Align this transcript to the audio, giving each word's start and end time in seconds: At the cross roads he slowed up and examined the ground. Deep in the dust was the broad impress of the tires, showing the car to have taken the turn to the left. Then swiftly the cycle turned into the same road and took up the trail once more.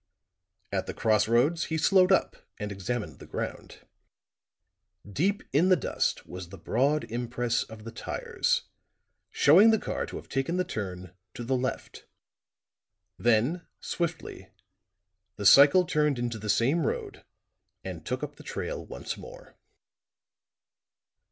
At 0.71 0.87
the 0.87 0.95
cross 0.95 1.27
roads 1.27 1.65
he 1.65 1.77
slowed 1.77 2.11
up 2.11 2.35
and 2.57 2.71
examined 2.71 3.19
the 3.19 3.27
ground. 3.27 3.85
Deep 5.07 5.43
in 5.53 5.69
the 5.69 5.75
dust 5.75 6.25
was 6.25 6.49
the 6.49 6.57
broad 6.57 7.03
impress 7.03 7.61
of 7.61 7.83
the 7.83 7.91
tires, 7.91 8.63
showing 9.29 9.69
the 9.69 9.77
car 9.77 10.07
to 10.07 10.15
have 10.15 10.27
taken 10.27 10.57
the 10.57 10.63
turn 10.63 11.13
to 11.35 11.43
the 11.43 11.55
left. 11.55 12.07
Then 13.19 13.67
swiftly 13.79 14.49
the 15.35 15.45
cycle 15.45 15.85
turned 15.85 16.17
into 16.17 16.39
the 16.39 16.49
same 16.49 16.87
road 16.87 17.23
and 17.83 18.03
took 18.03 18.23
up 18.23 18.37
the 18.37 18.43
trail 18.43 18.83
once 18.83 19.17
more. 19.17 19.55